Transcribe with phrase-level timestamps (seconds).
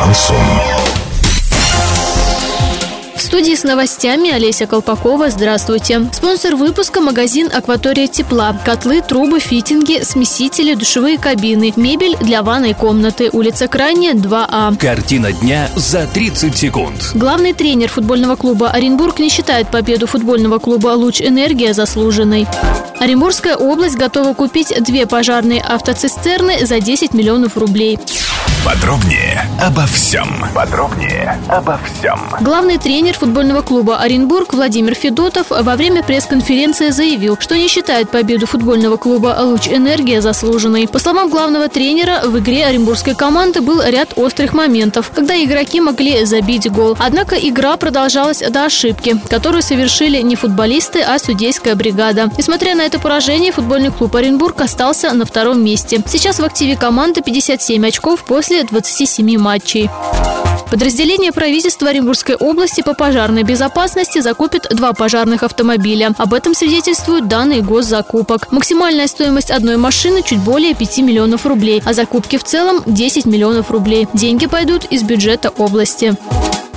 [0.00, 0.36] Шансон.
[3.16, 5.28] В студии с новостями Олеся Колпакова.
[5.28, 6.08] Здравствуйте.
[6.12, 8.56] Спонсор выпуска– магазин «Акватория тепла».
[8.64, 13.28] Котлы, трубы, фитинги, смесители, душевые кабины, мебель для ванной комнаты.
[13.30, 14.78] Улица Крайняя, 2А.
[14.78, 17.10] Картина дня за 30 секунд.
[17.14, 22.46] Главный тренер футбольного клуба «Оренбург» не считает победу футбольного клуба «Луч Энергия» заслуженной.
[22.98, 27.98] Оренбургская область готова купить две пожарные автоцистерны за 10 миллионов рублей.
[28.64, 30.28] Подробнее обо всем.
[30.54, 32.20] Подробнее обо всем.
[32.42, 38.46] Главный тренер футбольного клуба «Оренбург» Владимир Федотов во время пресс-конференции заявил, что не считает победу
[38.46, 40.88] футбольного клуба «Луч Энергия» заслуженной.
[40.88, 46.26] По словам главного тренера, в игре оренбургской команды был ряд острых моментов, когда игроки могли
[46.26, 46.96] забить гол.
[46.98, 52.30] Однако игра продолжалась до ошибки, которую совершили не футболисты, а судейская бригада.
[52.36, 56.02] Несмотря на это поражение, футбольный клуб «Оренбург» остался на втором месте.
[56.06, 59.88] Сейчас в активе команды 57 очков после после 27 матчей.
[60.72, 66.12] Подразделение правительства Оренбургской области по пожарной безопасности закупит два пожарных автомобиля.
[66.18, 68.50] Об этом свидетельствуют данные госзакупок.
[68.50, 73.70] Максимальная стоимость одной машины чуть более 5 миллионов рублей, а закупки в целом 10 миллионов
[73.70, 74.08] рублей.
[74.14, 76.16] Деньги пойдут из бюджета области.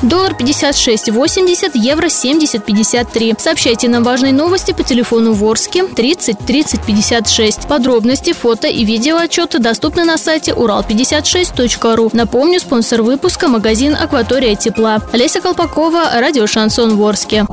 [0.03, 3.39] Доллар 56.80, евро 70.53.
[3.39, 7.67] Сообщайте нам важные новости по телефону Ворске 30 30 56.
[7.67, 9.17] Подробности, фото и видео
[9.59, 12.09] доступны на сайте урал56.ру.
[12.11, 15.01] Напомню, спонсор выпуска– магазин «Акватория тепла».
[15.13, 17.45] Олеся Колпакова, радио «Шансон Ворске».